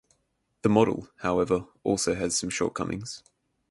The 0.63 0.69
model, 0.69 1.09
however, 1.17 1.67
also 1.83 2.15
has 2.15 2.35
some 2.35 2.49
shortcomings. 2.49 3.21